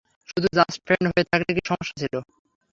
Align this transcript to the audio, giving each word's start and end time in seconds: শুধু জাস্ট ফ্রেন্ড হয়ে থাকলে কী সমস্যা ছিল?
শুধু 0.29 0.47
জাস্ট 0.57 0.77
ফ্রেন্ড 0.85 1.05
হয়ে 1.09 1.29
থাকলে 1.31 1.51
কী 1.55 1.61
সমস্যা 1.69 1.95
ছিল? 2.01 2.13